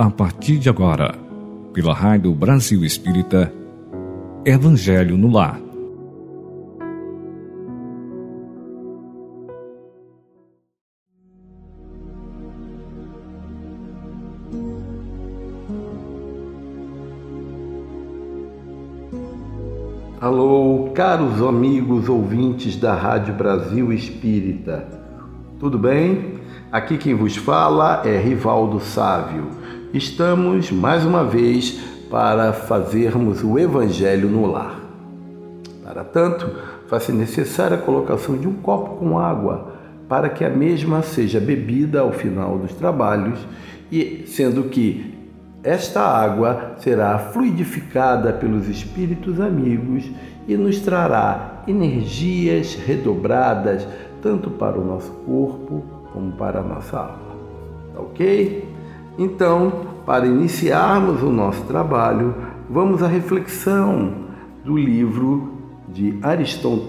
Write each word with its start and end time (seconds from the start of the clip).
a 0.00 0.08
partir 0.08 0.56
de 0.56 0.66
agora, 0.70 1.14
pela 1.74 1.92
Rádio 1.92 2.34
Brasil 2.34 2.82
Espírita, 2.82 3.52
Evangelho 4.46 5.14
no 5.18 5.30
Lar. 5.30 5.60
Alô, 20.18 20.92
caros 20.94 21.42
amigos 21.42 22.08
ouvintes 22.08 22.74
da 22.76 22.94
Rádio 22.94 23.34
Brasil 23.34 23.92
Espírita. 23.92 24.88
Tudo 25.58 25.78
bem? 25.78 26.40
Aqui 26.72 26.96
quem 26.96 27.14
vos 27.14 27.36
fala 27.36 28.00
é 28.06 28.16
Rivaldo 28.16 28.80
Sávio. 28.80 29.50
Estamos 29.92 30.70
mais 30.70 31.04
uma 31.04 31.24
vez 31.24 31.80
para 32.08 32.52
fazermos 32.52 33.42
o 33.42 33.58
Evangelho 33.58 34.28
no 34.28 34.46
lar. 34.46 34.78
Para 35.82 36.04
tanto, 36.04 36.48
faz-se 36.86 37.10
necessária 37.10 37.76
a 37.76 37.80
colocação 37.80 38.36
de 38.36 38.46
um 38.46 38.54
copo 38.54 38.98
com 38.98 39.18
água 39.18 39.74
para 40.08 40.28
que 40.28 40.44
a 40.44 40.48
mesma 40.48 41.02
seja 41.02 41.40
bebida 41.40 42.02
ao 42.02 42.12
final 42.12 42.56
dos 42.56 42.72
trabalhos 42.72 43.40
e 43.90 44.22
sendo 44.28 44.64
que 44.64 45.12
esta 45.64 46.02
água 46.02 46.76
será 46.78 47.18
fluidificada 47.18 48.32
pelos 48.32 48.68
espíritos 48.68 49.40
amigos 49.40 50.08
e 50.46 50.56
nos 50.56 50.78
trará 50.78 51.64
energias 51.66 52.76
redobradas 52.76 53.88
tanto 54.22 54.50
para 54.50 54.78
o 54.78 54.84
nosso 54.84 55.10
corpo 55.26 55.82
como 56.12 56.30
para 56.30 56.60
a 56.60 56.62
nossa 56.62 56.96
alma. 56.96 57.30
Tá 57.92 58.00
ok? 58.00 58.79
Então, 59.18 59.86
para 60.06 60.26
iniciarmos 60.26 61.22
o 61.22 61.30
nosso 61.30 61.62
trabalho, 61.64 62.34
vamos 62.68 63.02
à 63.02 63.06
reflexão 63.06 64.14
do 64.64 64.76
livro 64.76 65.54
de 65.88 66.18
Ariston 66.22 66.88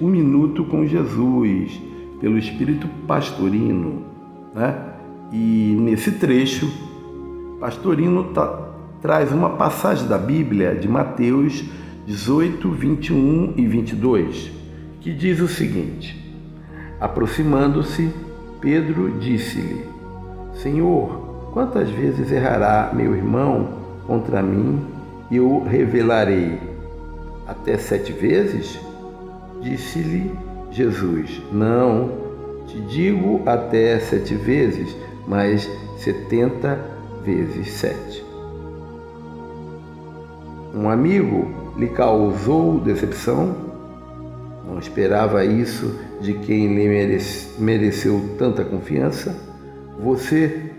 Um 0.00 0.08
Minuto 0.08 0.64
com 0.64 0.86
Jesus, 0.86 1.80
pelo 2.20 2.38
Espírito 2.38 2.86
Pastorino. 3.06 4.04
Né? 4.54 4.74
E 5.32 5.76
nesse 5.80 6.12
trecho, 6.12 6.70
Pastorino 7.58 8.24
tá, 8.32 8.70
traz 9.00 9.32
uma 9.32 9.50
passagem 9.50 10.06
da 10.06 10.18
Bíblia 10.18 10.74
de 10.74 10.88
Mateus 10.88 11.64
18, 12.06 12.70
21 12.70 13.54
e 13.56 13.66
22, 13.66 14.50
que 15.00 15.12
diz 15.12 15.40
o 15.40 15.48
seguinte: 15.48 16.20
Aproximando-se, 17.00 18.10
Pedro 18.60 19.18
disse-lhe: 19.18 19.84
Senhor, 20.54 21.31
quantas 21.52 21.88
vezes 21.90 22.32
errará 22.32 22.90
meu 22.92 23.14
irmão 23.14 23.68
contra 24.06 24.42
mim 24.42 24.84
e 25.30 25.36
eu 25.36 25.62
revelarei? 25.64 26.58
Até 27.46 27.76
sete 27.76 28.12
vezes? 28.12 28.80
Disse-lhe 29.60 30.32
Jesus: 30.70 31.40
Não, 31.52 32.10
te 32.66 32.80
digo 32.80 33.42
até 33.46 33.98
sete 34.00 34.34
vezes, 34.34 34.96
mas 35.26 35.68
setenta 35.98 36.74
vezes 36.74 37.02
vezes 37.24 37.70
sete. 37.72 38.24
Um 40.74 40.88
amigo 40.88 41.48
lhe 41.76 41.88
causou 41.88 42.80
decepção? 42.80 43.54
Não 44.66 44.78
esperava 44.78 45.44
isso 45.44 45.98
de 46.20 46.34
quem 46.34 46.74
lhe 46.74 47.18
mereceu 47.58 48.36
tanta 48.38 48.64
confiança? 48.64 49.36
Você 50.02 50.71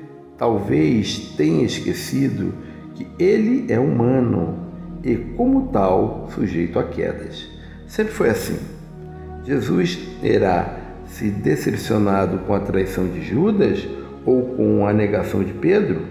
talvez 0.44 1.34
tenha 1.38 1.64
esquecido 1.64 2.54
que 2.96 3.08
ele 3.18 3.72
é 3.72 3.80
humano 3.80 4.58
e, 5.02 5.16
como 5.16 5.70
tal, 5.70 6.28
sujeito 6.36 6.78
a 6.78 6.84
quedas. 6.84 7.48
Sempre 7.88 8.12
foi 8.12 8.30
assim. 8.30 8.60
Jesus 9.46 9.98
terá 10.22 10.80
se 11.06 11.30
decepcionado 11.30 12.40
com 12.40 12.54
a 12.54 12.60
traição 12.60 13.08
de 13.08 13.22
Judas 13.22 13.88
ou 14.26 14.42
com 14.58 14.86
a 14.86 14.92
negação 14.92 15.46
de 15.46 15.54
Pedro? 15.54 16.02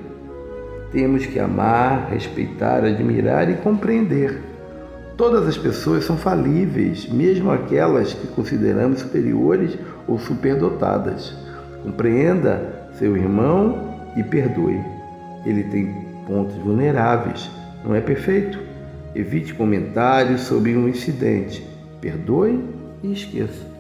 Temos 0.93 1.27
que 1.27 1.39
amar, 1.39 2.09
respeitar, 2.11 2.87
admirar 2.87 3.51
e 3.51 3.57
compreender. 3.57 4.41
Todas 5.15 5.47
as 5.47 5.59
pessoas 5.59 6.07
são 6.07 6.17
falíveis, 6.17 7.07
mesmo 7.07 7.51
aquelas 7.51 8.15
que 8.15 8.29
consideramos 8.29 9.01
superiores 9.01 9.77
ou 10.09 10.19
superdotadas. 10.19 11.35
Compreenda 11.83 12.89
seu 12.99 13.15
irmão 13.15 13.92
e 14.17 14.23
perdoe. 14.23 14.81
Ele 15.45 15.65
tem 15.65 16.07
pontos 16.27 16.55
vulneráveis, 16.57 17.51
não 17.85 17.95
é 17.95 18.01
perfeito. 18.01 18.59
Evite 19.15 19.53
comentários 19.55 20.43
sobre 20.43 20.77
um 20.77 20.89
incidente. 20.89 21.67
Perdoe 22.01 22.65
e 23.03 23.13
esqueça. 23.13 23.71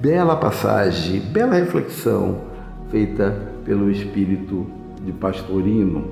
Bela 0.00 0.36
passagem, 0.36 1.20
bela 1.20 1.54
reflexão 1.54 2.40
feita 2.90 3.36
pelo 3.64 3.90
Espírito 3.90 4.66
de 5.04 5.12
Pastorino, 5.12 6.04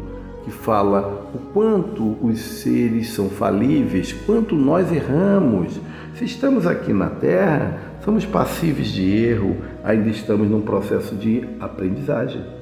que 0.45 0.51
fala 0.51 1.31
o 1.35 1.39
quanto 1.53 2.17
os 2.23 2.39
seres 2.39 3.11
são 3.11 3.29
falíveis, 3.29 4.13
quanto 4.13 4.55
nós 4.55 4.93
erramos. 4.93 5.81
Se 6.15 6.25
estamos 6.25 6.67
aqui 6.67 6.93
na 6.93 7.09
Terra, 7.09 7.79
somos 8.05 8.25
passíveis 8.25 8.89
de 8.89 9.11
erro, 9.11 9.57
ainda 9.83 10.09
estamos 10.09 10.49
num 10.49 10.61
processo 10.61 11.15
de 11.15 11.49
aprendizagem. 11.59 12.58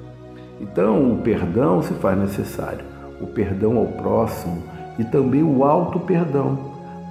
Então, 0.61 1.13
o 1.13 1.19
perdão 1.19 1.83
se 1.83 1.95
faz 1.95 2.19
necessário, 2.19 2.85
o 3.21 3.27
perdão 3.27 3.77
ao 3.77 3.87
próximo 3.87 4.63
e 4.99 5.05
também 5.05 5.43
o 5.43 5.65
auto-perdão. 5.65 6.59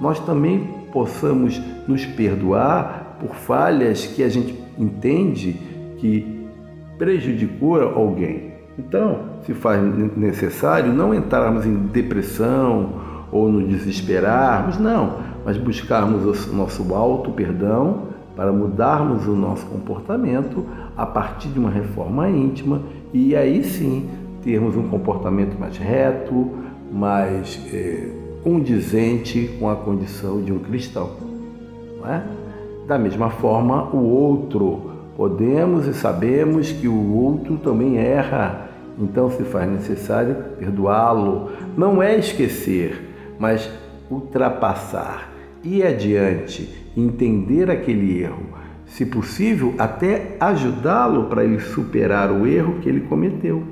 Nós 0.00 0.18
também 0.20 0.68
possamos 0.92 1.60
nos 1.86 2.04
perdoar 2.04 3.16
por 3.20 3.34
falhas 3.34 4.06
que 4.06 4.22
a 4.22 4.28
gente 4.28 4.54
entende 4.78 5.52
que 5.98 6.46
prejudicou 6.98 7.80
alguém. 7.80 8.52
Então, 8.78 9.20
se 9.44 9.54
faz 9.54 9.80
necessário 10.16 10.92
não 10.92 11.14
entrarmos 11.14 11.64
em 11.64 11.74
depressão 11.86 13.00
ou 13.32 13.50
nos 13.50 13.68
desesperarmos, 13.68 14.78
não, 14.78 15.18
mas 15.44 15.56
buscarmos 15.56 16.46
o 16.46 16.54
nosso 16.54 16.94
alto 16.94 17.30
perdão 17.30 18.08
para 18.34 18.52
mudarmos 18.52 19.26
o 19.26 19.34
nosso 19.34 19.64
comportamento 19.66 20.66
a 20.94 21.06
partir 21.06 21.48
de 21.48 21.58
uma 21.58 21.70
reforma 21.70 22.28
íntima 22.28 22.82
e 23.12 23.34
aí 23.34 23.64
sim 23.64 24.08
termos 24.42 24.76
um 24.76 24.88
comportamento 24.88 25.58
mais 25.58 25.76
reto, 25.76 26.50
mais 26.92 27.60
é, 27.72 28.08
condizente 28.42 29.50
com 29.58 29.68
a 29.68 29.76
condição 29.76 30.42
de 30.42 30.52
um 30.52 30.58
cristão. 30.58 31.10
É? 32.04 32.22
Da 32.86 32.98
mesma 32.98 33.30
forma, 33.30 33.92
o 33.92 33.98
outro, 33.98 34.92
podemos 35.16 35.86
e 35.86 35.94
sabemos 35.94 36.70
que 36.70 36.86
o 36.86 37.14
outro 37.14 37.56
também 37.56 37.98
erra 37.98 38.66
então 38.98 39.30
se 39.30 39.42
faz 39.44 39.70
necessário 39.70 40.34
perdoá-lo. 40.58 41.50
Não 41.76 42.02
é 42.02 42.16
esquecer, 42.16 43.02
mas 43.38 43.70
ultrapassar, 44.10 45.30
ir 45.62 45.84
adiante, 45.84 46.68
entender 46.96 47.70
aquele 47.70 48.22
erro, 48.22 48.46
se 48.86 49.04
possível, 49.04 49.74
até 49.78 50.36
ajudá-lo 50.40 51.24
para 51.24 51.44
ele 51.44 51.60
superar 51.60 52.30
o 52.30 52.46
erro 52.46 52.78
que 52.80 52.88
ele 52.88 53.00
cometeu. 53.00 53.62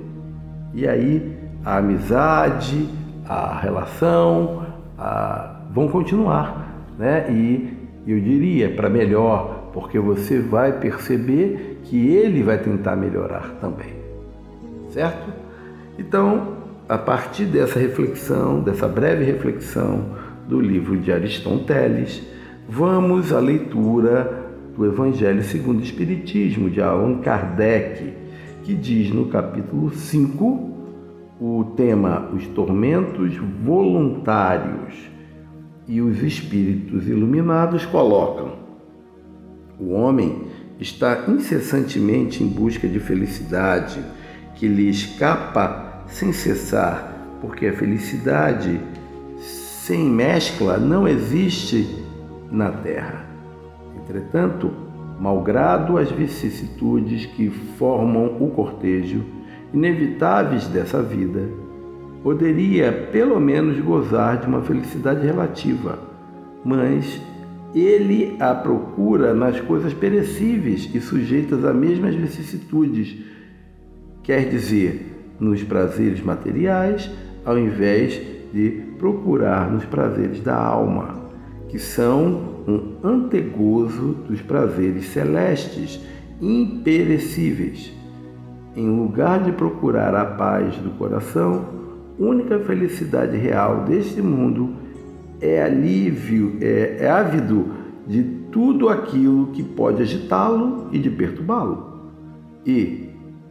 E 0.75 0.87
aí 0.87 1.37
a 1.65 1.79
amizade, 1.79 2.89
a 3.27 3.59
relação 3.59 4.67
a... 4.99 5.61
vão 5.73 5.89
continuar, 5.89 6.87
né? 6.99 7.27
E 7.31 7.73
eu 8.07 8.21
diria 8.21 8.71
para 8.71 8.91
melhor, 8.91 9.71
porque 9.73 9.99
você 9.99 10.41
vai 10.41 10.73
perceber 10.73 11.81
que 11.85 12.09
ele 12.09 12.43
vai 12.43 12.59
tentar 12.59 12.97
melhorar 12.97 13.57
também 13.61 14.05
certo? 14.95 15.33
Então, 15.99 16.55
a 16.89 16.97
partir 16.97 17.47
dessa 17.47 17.79
reflexão, 17.79 18.61
dessa 18.61 18.87
breve 18.87 19.25
reflexão 19.25 20.05
do 20.49 20.61
livro 20.61 20.97
de 20.97 21.13
Aristóteles, 21.13 22.23
vamos 22.69 23.33
à 23.33 23.41
leitura 23.41 24.44
do 24.77 24.85
Evangelho 24.85 25.43
segundo 25.43 25.81
o 25.81 25.83
Espiritismo 25.83 26.69
de 26.69 26.81
Allan 26.81 27.19
Kardec, 27.19 28.13
que 28.65 28.75
diz 28.75 29.13
no 29.13 29.27
capítulo 29.27 29.91
5 29.91 30.75
o 31.41 31.65
tema 31.77 32.31
Os 32.33 32.47
tormentos 32.49 33.37
voluntários 33.65 34.95
e 35.87 36.01
os 36.01 36.23
espíritos 36.23 37.07
iluminados 37.09 37.85
colocam: 37.85 38.53
o 39.79 39.91
homem 39.93 40.45
está 40.81 41.25
incessantemente 41.29 42.43
em 42.43 42.49
busca 42.49 42.89
de 42.89 42.99
felicidade 42.99 44.01
que 44.55 44.67
lhe 44.67 44.89
escapa 44.89 46.05
sem 46.07 46.33
cessar, 46.33 47.39
porque 47.41 47.67
a 47.67 47.73
felicidade 47.73 48.81
sem 49.39 50.09
mescla 50.09 50.79
não 50.79 51.07
existe 51.07 52.03
na 52.51 52.71
terra. 52.71 53.34
Entretanto, 54.05 54.71
malgrado 55.19 55.97
as 55.97 56.11
vicissitudes 56.11 57.25
que 57.25 57.49
formam 57.79 58.37
o 58.39 58.51
cortejo, 58.51 59.25
inevitáveis 59.73 60.69
dessa 60.69 61.03
vida, 61.03 61.49
poderia 62.23 62.93
pelo 63.11 63.41
menos 63.41 63.81
gozar 63.81 64.39
de 64.39 64.47
uma 64.47 64.61
felicidade 64.63 65.27
relativa, 65.27 65.99
mas 66.65 67.21
ele 67.75 68.37
a 68.39 68.55
procura 68.55 69.35
nas 69.35 69.61
coisas 69.61 69.93
perecíveis 69.93 70.89
e 70.95 71.01
sujeitas 71.01 71.65
a 71.65 71.73
mesmas 71.73 72.15
vicissitudes, 72.15 73.17
quer 74.23 74.49
dizer, 74.49 75.35
nos 75.41 75.63
prazeres 75.63 76.23
materiais, 76.23 77.11
ao 77.45 77.59
invés 77.59 78.21
de 78.53 78.71
procurar 78.99 79.71
nos 79.71 79.85
prazeres 79.85 80.41
da 80.41 80.57
alma, 80.57 81.24
que 81.75 81.81
são 81.81 82.63
um 82.69 82.99
antegozo 83.03 84.15
dos 84.29 84.41
prazeres 84.41 85.09
celestes, 85.09 86.01
imperecíveis. 86.41 87.93
Em 88.77 88.89
lugar 88.89 89.43
de 89.43 89.51
procurar 89.51 90.15
a 90.15 90.25
paz 90.25 90.77
do 90.77 90.91
coração, 90.91 91.65
única 92.17 92.61
felicidade 92.61 93.37
real 93.37 93.83
deste 93.83 94.23
mundo 94.23 94.73
é 95.41 95.65
alívio, 95.65 96.59
é, 96.61 96.99
é 97.01 97.11
ávido 97.11 97.67
de 98.07 98.23
tudo 98.53 98.89
aquilo 98.89 99.49
que 99.49 99.65
pode 99.65 100.01
agitá-lo 100.01 100.91
e 100.93 100.99
de 101.01 101.11
perturbá-lo. 101.11 102.13
E, 102.65 103.09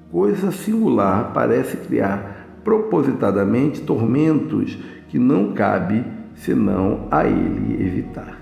coisa 0.10 0.50
singular, 0.50 1.34
parece 1.34 1.76
criar 1.76 2.62
propositadamente 2.64 3.82
tormentos 3.82 4.78
que 5.10 5.20
não 5.20 5.52
cabe 5.52 6.23
senão 6.36 7.08
a 7.12 7.26
ele 7.26 7.84
evitar. 7.84 8.38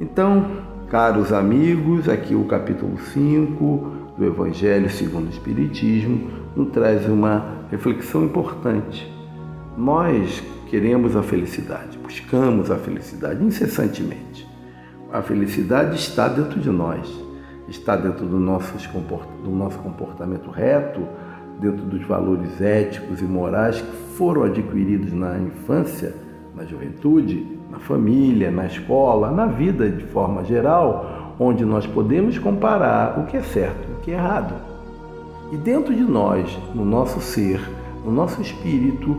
Então, 0.00 0.46
caros 0.88 1.32
amigos, 1.32 2.08
aqui 2.08 2.34
o 2.34 2.44
capítulo 2.44 2.98
5 2.98 3.92
do 4.16 4.24
Evangelho 4.24 4.88
segundo 4.90 5.26
o 5.26 5.30
Espiritismo 5.30 6.30
nos 6.54 6.70
traz 6.70 7.08
uma 7.08 7.66
reflexão 7.70 8.24
importante. 8.24 9.12
Nós 9.76 10.42
queremos 10.68 11.16
a 11.16 11.22
felicidade, 11.22 11.98
buscamos 11.98 12.70
a 12.70 12.76
felicidade 12.76 13.44
incessantemente. 13.44 14.46
A 15.12 15.22
felicidade 15.22 15.96
está 15.96 16.28
dentro 16.28 16.58
de 16.60 16.70
nós, 16.70 17.08
está 17.68 17.96
dentro 17.96 18.26
do 18.26 18.38
nosso, 18.38 18.74
do 19.42 19.50
nosso 19.50 19.78
comportamento 19.78 20.50
reto, 20.50 21.06
dentro 21.60 21.84
dos 21.84 22.04
valores 22.06 22.60
éticos 22.60 23.20
e 23.20 23.24
morais 23.24 23.80
que 23.80 23.96
foram 24.16 24.42
adquiridos 24.42 25.12
na 25.12 25.38
infância, 25.38 26.14
na 26.54 26.64
juventude, 26.64 27.46
na 27.70 27.78
família, 27.78 28.50
na 28.50 28.66
escola, 28.66 29.30
na 29.30 29.46
vida 29.46 29.88
de 29.90 30.04
forma 30.04 30.44
geral, 30.44 31.34
onde 31.38 31.64
nós 31.64 31.86
podemos 31.86 32.38
comparar 32.38 33.18
o 33.18 33.26
que 33.26 33.36
é 33.36 33.42
certo 33.42 33.88
e 33.88 33.92
o 33.92 33.96
que 33.96 34.10
é 34.10 34.14
errado. 34.14 34.54
E 35.52 35.56
dentro 35.56 35.94
de 35.94 36.02
nós, 36.02 36.58
no 36.74 36.84
nosso 36.84 37.20
ser, 37.20 37.60
no 38.04 38.12
nosso 38.12 38.40
espírito, 38.40 39.16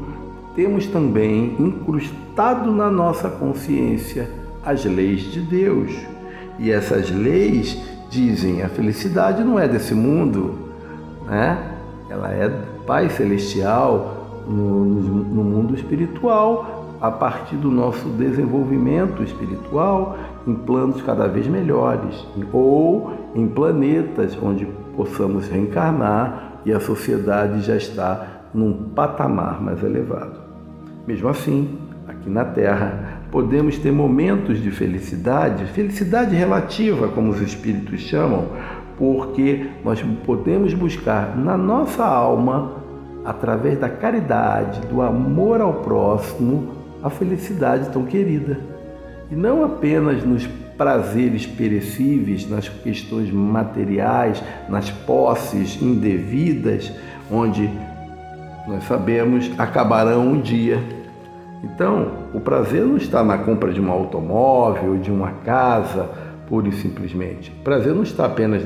temos 0.56 0.88
também 0.88 1.56
incrustado 1.60 2.72
na 2.72 2.90
nossa 2.90 3.30
consciência 3.30 4.30
as 4.66 4.86
leis 4.86 5.22
de 5.22 5.42
Deus. 5.42 5.92
E 6.58 6.72
essas 6.72 7.12
leis 7.12 7.78
dizem 8.10 8.64
a 8.64 8.70
felicidade 8.70 9.44
não 9.44 9.60
é 9.60 9.68
desse 9.68 9.94
mundo, 9.94 10.56
né? 11.26 11.74
ela 12.10 12.31
é 12.31 12.50
Pai 12.88 13.10
Celestial 13.10 14.44
no, 14.48 14.86
no 14.86 15.44
mundo 15.44 15.76
espiritual, 15.76 16.75
a 17.01 17.12
partir 17.12 17.56
do 17.56 17.69
nosso 17.69 18.07
desenvolvimento 18.09 19.24
espiritual 19.24 20.18
em 20.47 20.53
planos 20.53 21.01
cada 21.01 21.27
vez 21.27 21.47
melhores, 21.47 22.25
ou 22.53 23.12
em 23.36 23.47
planetas 23.47 24.38
onde 24.42 24.65
possamos 24.95 25.47
reencarnar 25.47 26.62
e 26.65 26.71
a 26.71 26.80
sociedade 26.80 27.62
já 27.62 27.75
está 27.75 28.27
num 28.53 28.74
patamar 28.95 29.62
mais 29.62 29.83
elevado. 29.83 30.39
Mesmo 31.06 31.27
assim, 31.27 31.77
aqui 32.07 32.30
na 32.30 32.45
Terra, 32.45 33.19
podemos 33.31 33.77
ter 33.77 33.92
momentos 33.92 34.62
de 34.62 34.71
felicidade, 34.71 35.65
felicidade 35.65 36.36
relativa, 36.36 37.07
como 37.09 37.31
os 37.31 37.42
espíritos 37.42 38.00
chamam, 38.00 38.45
porque 38.97 39.68
nós 39.83 40.01
podemos 40.25 40.74
buscar 40.74 41.38
na 41.38 41.57
nossa 41.57 42.06
alma, 42.06 42.71
através 43.25 43.77
da 43.77 43.89
caridade, 43.89 44.80
do 44.88 45.01
amor 45.01 45.59
ao 45.59 45.74
próximo, 45.74 46.85
a 47.06 47.10
felicidade 47.12 47.92
tão 47.92 48.04
querida. 48.04 48.57
E 49.30 49.36
não 49.36 49.63
apenas 49.63 50.24
nos 50.24 50.48
prazeres 50.75 51.46
perecíveis, 51.46 52.50
nas 52.50 52.68
questões 52.68 53.31
materiais, 53.31 54.42
nas 54.68 54.90
posses 54.90 55.80
indevidas, 55.80 56.92
onde 57.31 57.69
nós 58.68 58.84
sabemos, 58.86 59.52
acabarão 59.56 60.30
um 60.30 60.42
dia. 60.42 60.80
Então, 61.63 62.07
o 62.34 62.40
prazer 62.40 62.84
não 62.84 62.98
está 62.98 63.24
na 63.24 63.38
compra 63.38 63.72
de 63.72 63.80
um 63.80 63.92
automóvel, 63.92 64.98
de 64.98 65.12
uma 65.12 65.31
casa, 65.46 66.10
pura 66.48 66.68
e 66.69 66.72
simplesmente. 66.72 67.52
O 67.52 67.63
prazer 67.63 67.94
não 67.94 68.04
está 68.04 68.25
apenas 68.25 68.63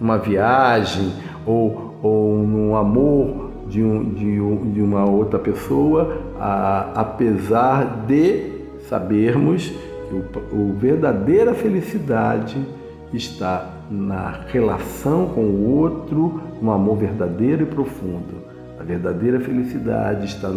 numa 0.00 0.16
viagem 0.16 1.12
ou, 1.44 1.98
ou 2.02 2.38
no 2.38 2.74
amor 2.74 3.50
de, 3.68 3.82
um, 3.82 4.14
de, 4.14 4.40
um, 4.40 4.72
de 4.72 4.80
uma 4.80 5.04
outra 5.04 5.38
pessoa, 5.38 6.21
a, 6.42 6.90
apesar 7.02 8.04
de 8.04 8.50
sabermos 8.88 9.68
que 9.68 10.14
o, 10.14 10.24
o 10.52 10.76
verdadeira 10.76 11.54
felicidade 11.54 12.60
está 13.14 13.70
na 13.88 14.40
relação 14.48 15.26
com 15.28 15.42
o 15.42 15.70
outro, 15.78 16.40
no 16.60 16.72
amor 16.72 16.96
verdadeiro 16.96 17.62
e 17.62 17.66
profundo. 17.66 18.42
A 18.80 18.82
verdadeira 18.82 19.38
felicidade 19.38 20.26
está 20.26 20.48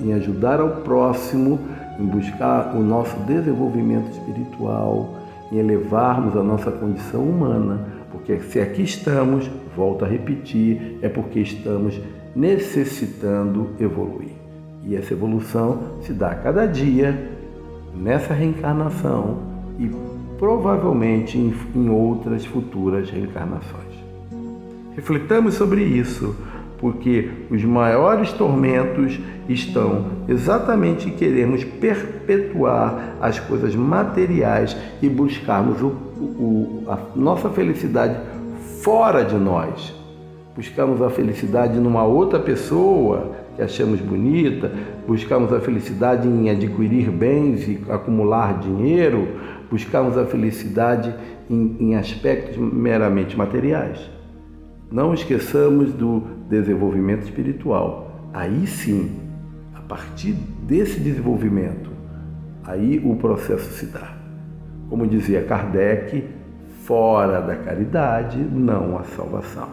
em 0.00 0.14
ajudar 0.14 0.60
ao 0.60 0.76
próximo, 0.76 1.60
em 2.00 2.06
buscar 2.06 2.74
o 2.74 2.82
nosso 2.82 3.14
desenvolvimento 3.20 4.10
espiritual, 4.12 5.14
em 5.52 5.58
elevarmos 5.58 6.34
a 6.38 6.42
nossa 6.42 6.70
condição 6.70 7.22
humana, 7.22 7.80
porque 8.10 8.40
se 8.40 8.60
aqui 8.60 8.82
estamos, 8.82 9.50
volto 9.76 10.06
a 10.06 10.08
repetir, 10.08 10.98
é 11.02 11.08
porque 11.10 11.40
estamos 11.40 12.00
necessitando 12.34 13.72
evoluir. 13.78 14.43
E 14.86 14.96
essa 14.96 15.14
evolução 15.14 15.78
se 16.02 16.12
dá 16.12 16.32
a 16.32 16.34
cada 16.34 16.66
dia, 16.66 17.34
nessa 17.94 18.34
reencarnação 18.34 19.38
e 19.78 19.90
provavelmente 20.38 21.38
em, 21.38 21.88
outras 21.88 22.44
futuras 22.44 23.08
reencarnações. 23.08 23.94
Refletamos 24.96 25.54
sobre 25.54 25.82
isso 25.82 26.36
porque 26.78 27.30
os 27.50 27.64
maiores 27.64 28.32
tormentos 28.32 29.18
estão 29.48 30.06
exatamente 30.28 31.08
em 31.08 31.12
queremos 31.12 31.64
perpetuar 31.64 33.16
as 33.20 33.38
coisas 33.38 33.74
materiais 33.74 34.76
e 35.00 35.08
buscarmos 35.08 35.80
o, 35.80 35.86
o, 35.86 36.84
a 36.88 36.98
nossa 37.16 37.48
felicidade 37.48 38.18
fora 38.82 39.24
de 39.24 39.36
nós. 39.36 39.94
Buscamos 40.54 41.00
a 41.00 41.10
felicidade 41.10 41.78
numa 41.78 42.04
outra 42.04 42.38
pessoa 42.38 43.32
que 43.54 43.62
achamos 43.62 44.00
bonita, 44.00 44.70
buscamos 45.06 45.52
a 45.52 45.60
felicidade 45.60 46.26
em 46.26 46.50
adquirir 46.50 47.10
bens 47.10 47.68
e 47.68 47.80
acumular 47.88 48.58
dinheiro, 48.58 49.28
buscamos 49.70 50.18
a 50.18 50.24
felicidade 50.24 51.14
em, 51.48 51.76
em 51.80 51.94
aspectos 51.96 52.56
meramente 52.56 53.36
materiais. 53.36 54.10
Não 54.90 55.14
esqueçamos 55.14 55.92
do 55.92 56.22
desenvolvimento 56.48 57.22
espiritual. 57.24 58.30
Aí 58.32 58.66
sim, 58.66 59.12
a 59.74 59.80
partir 59.80 60.32
desse 60.66 61.00
desenvolvimento, 61.00 61.90
aí 62.64 63.00
o 63.04 63.16
processo 63.16 63.72
se 63.72 63.86
dá. 63.86 64.14
Como 64.88 65.06
dizia 65.06 65.42
Kardec, 65.42 66.24
fora 66.84 67.40
da 67.40 67.56
caridade 67.56 68.38
não 68.38 68.98
há 68.98 69.04
salvação. 69.04 69.68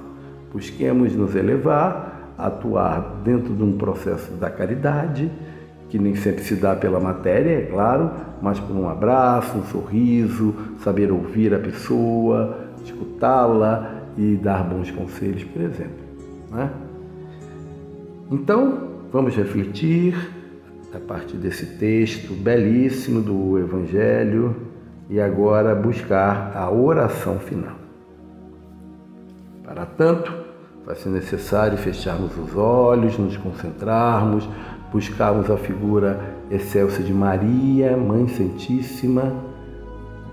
Busquemos 0.54 1.16
nos 1.16 1.36
elevar, 1.36 2.11
atuar 2.46 3.22
dentro 3.24 3.54
de 3.54 3.64
um 3.64 3.78
processo 3.78 4.32
da 4.34 4.50
caridade, 4.50 5.32
que 5.90 6.00
nem 6.00 6.16
sempre 6.16 6.44
se 6.44 6.56
dá 6.56 6.76
pela 6.76 7.00
matéria, 7.00 7.52
é 7.52 7.62
claro, 7.64 8.12
mas 8.42 8.60
por 8.60 8.76
um 8.76 8.90
abraço, 8.90 9.58
um 9.58 9.64
sorriso, 9.64 10.56
saber 10.84 11.12
ouvir 11.12 11.54
a 11.54 11.60
pessoa, 11.60 12.58
escutá-la, 12.84 14.02
e 14.18 14.36
dar 14.36 14.64
bons 14.64 14.92
conselhos, 14.92 15.44
por 15.44 15.62
exemplo. 15.62 16.04
Né? 16.52 16.70
Então, 18.30 18.90
vamos 19.12 19.36
refletir 19.36 20.16
a 20.94 21.00
partir 21.00 21.38
desse 21.38 21.78
texto 21.78 22.34
belíssimo 22.34 23.22
do 23.22 23.58
Evangelho 23.58 24.56
e 25.10 25.20
agora 25.20 25.74
buscar 25.76 26.52
a 26.56 26.70
oração 26.70 27.40
final. 27.40 27.76
Para 29.64 29.86
tanto, 29.86 30.34
vai 30.86 30.96
ser 30.96 31.10
necessário 31.10 31.78
fecharmos 31.78 32.32
os 32.38 32.56
olhos, 32.56 33.18
nos 33.18 33.38
concentrarmos, 33.38 34.48
buscarmos 34.92 35.50
a 35.50 35.58
figura 35.58 36.36
excelsa 36.50 37.02
de 37.02 37.14
Maria, 37.14 37.96
Mãe 37.96 38.28
Santíssima 38.28 39.34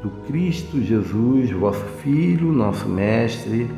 do 0.03 0.11
Cristo 0.27 0.81
Jesus, 0.81 1.51
vosso 1.51 1.85
Filho, 2.03 2.53
nosso 2.53 2.89
Mestre, 2.89 3.71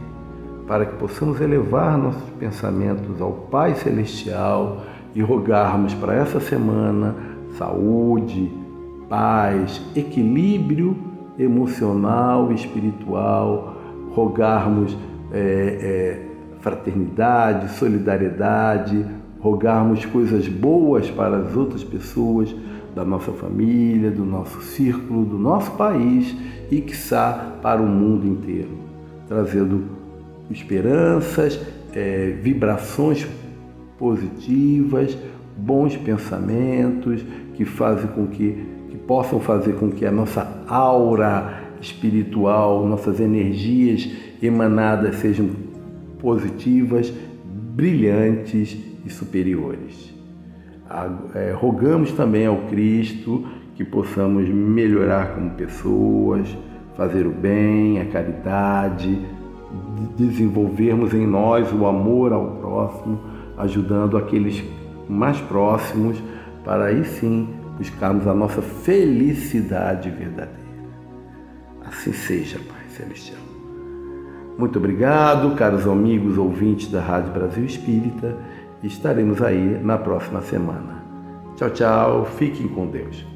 para 0.67 0.87
que 0.87 0.97
possamos 0.97 1.41
elevar 1.41 1.99
nossos 1.99 2.29
pensamentos 2.39 3.21
ao 3.21 3.33
Pai 3.33 3.75
Celestial 3.75 4.83
e 5.15 5.23
rogarmos 5.23 5.95
para 5.95 6.15
essa 6.15 6.39
semana 6.39 7.15
saúde, 7.57 8.53
paz, 9.09 9.83
equilíbrio 9.97 10.97
emocional 11.39 12.53
e 12.53 12.55
espiritual, 12.55 13.77
rogarmos 14.15 14.97
é, 15.33 16.21
é, 16.21 16.30
fraternidade, 16.61 17.73
solidariedade, 17.73 19.05
rogarmos 19.41 20.05
coisas 20.05 20.47
boas 20.47 21.11
para 21.11 21.39
as 21.39 21.57
outras 21.57 21.83
pessoas 21.83 22.55
da 22.95 23.05
nossa 23.05 23.33
família, 23.33 24.11
do 24.11 24.25
nosso 24.25 24.61
círculo, 24.61 25.25
do 25.25 25.39
nosso 25.39 25.71
país 25.73 26.35
e, 26.71 26.81
quiçá, 26.81 27.57
para 27.63 27.81
o 27.81 27.87
mundo 27.87 28.27
inteiro, 28.27 28.71
trazendo 29.29 29.85
esperanças, 30.51 31.61
é, 31.95 32.37
vibrações 32.43 33.27
positivas, 33.99 35.17
bons 35.57 35.97
pensamentos 35.97 37.23
que 37.55 37.65
fazem 37.65 38.09
com 38.09 38.27
que, 38.27 38.67
que 38.89 38.97
possam 38.97 39.41
fazer 39.41 39.75
com 39.75 39.91
que 39.91 40.05
a 40.05 40.11
nossa 40.11 40.65
aura 40.67 41.61
espiritual, 41.81 42.87
nossas 42.87 43.21
energias 43.21 44.11
emanadas 44.43 45.17
sejam 45.17 45.49
positivas, 46.21 47.13
brilhantes 47.45 48.77
e 49.05 49.11
superiores. 49.11 50.15
É, 51.35 51.53
rogamos 51.53 52.13
também 52.13 52.47
ao 52.47 52.57
Cristo 52.63 53.47
que 53.75 53.85
possamos 53.85 54.49
melhorar 54.49 55.35
como 55.35 55.51
pessoas, 55.53 56.47
fazer 56.97 57.27
o 57.27 57.31
bem, 57.31 58.01
a 58.01 58.07
caridade, 58.07 59.19
desenvolvermos 60.17 61.15
em 61.15 61.27
nós 61.27 61.73
o 61.73 61.87
amor 61.87 62.33
ao 62.33 62.57
próximo, 62.57 63.21
ajudando 63.57 64.17
aqueles 64.17 64.63
mais 65.09 65.41
próximos, 65.41 66.23
para 66.65 66.87
aí 66.87 67.05
sim 67.05 67.49
buscarmos 67.79 68.27
a 68.27 68.35
nossa 68.35 68.61
felicidade 68.61 70.11
verdadeira. 70.11 70.61
Assim 71.87 72.13
seja, 72.13 72.59
Pai 72.59 72.85
Celestial. 72.97 73.50
Muito 74.61 74.79
obrigado, 74.79 75.57
caros 75.57 75.87
amigos 75.87 76.37
ouvintes 76.37 76.91
da 76.91 77.01
Rádio 77.01 77.33
Brasil 77.33 77.65
Espírita. 77.65 78.37
Estaremos 78.83 79.41
aí 79.41 79.81
na 79.83 79.97
próxima 79.97 80.43
semana. 80.43 81.03
Tchau, 81.57 81.71
tchau. 81.71 82.25
Fiquem 82.27 82.69
com 82.69 82.87
Deus. 82.87 83.30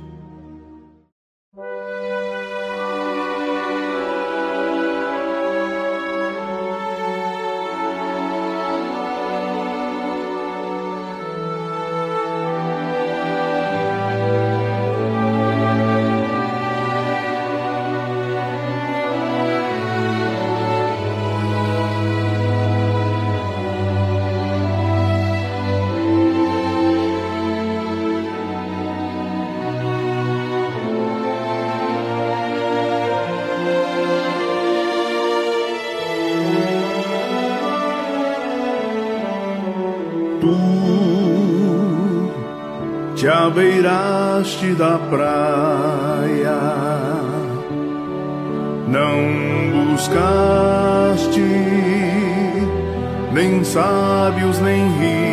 Te 43.25 43.29
abeiraste 43.31 44.75
da 44.75 44.99
praia, 44.99 46.61
não 48.87 49.95
buscaste 49.95 51.41
nem 53.33 53.65
sábios 53.65 54.59
nem 54.61 54.83
ricos, 54.99 55.24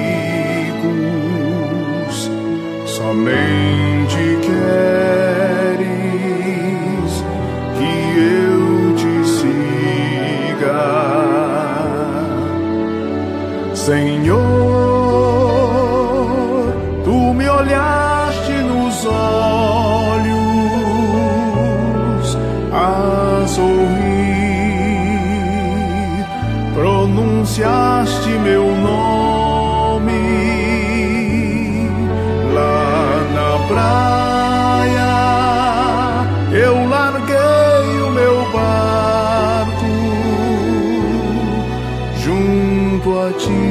a 43.28 43.32
ti, 43.34 43.62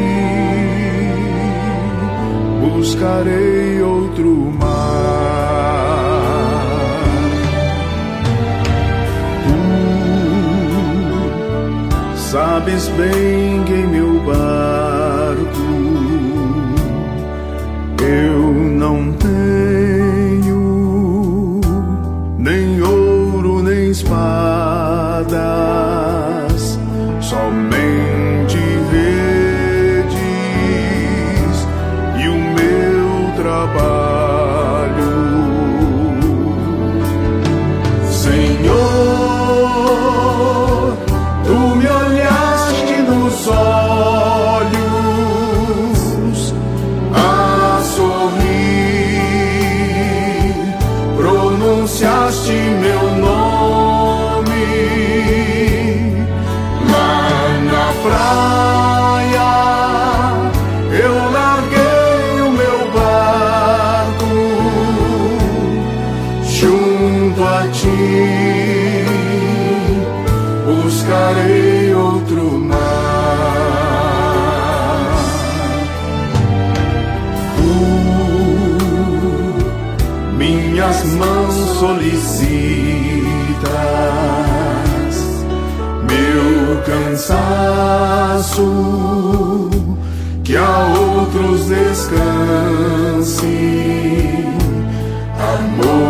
buscarei 2.62 3.82
outro 3.82 4.50
sabes 12.30 12.88
bem 12.90 13.64
que 13.64 13.72
em 13.72 13.86
meu 13.88 14.20
barco 14.20 14.59
cansaço, 86.90 88.68
que 90.42 90.56
a 90.56 90.88
outros 90.98 91.66
descanse, 91.66 93.46
amor 95.38 96.09